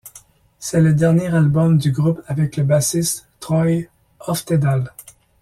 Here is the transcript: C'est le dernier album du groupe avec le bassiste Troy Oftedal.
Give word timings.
C'est 0.57 0.81
le 0.81 0.95
dernier 0.95 1.27
album 1.31 1.77
du 1.77 1.91
groupe 1.91 2.23
avec 2.25 2.57
le 2.57 2.63
bassiste 2.63 3.27
Troy 3.39 3.83
Oftedal. 4.21 4.91